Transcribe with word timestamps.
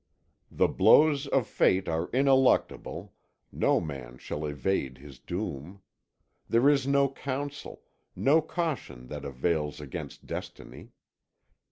The 0.49 0.67
blows 0.67 1.27
of 1.27 1.45
fate 1.45 1.87
are 1.87 2.09
ineluctable; 2.11 3.13
no 3.51 3.79
man 3.79 4.17
shall 4.17 4.47
evade 4.47 4.97
his 4.97 5.19
doom. 5.19 5.83
There 6.49 6.67
is 6.67 6.87
no 6.87 7.07
counsel, 7.07 7.83
no 8.15 8.41
caution 8.41 9.09
that 9.09 9.23
avails 9.25 9.79
against 9.79 10.25
destiny. 10.25 10.89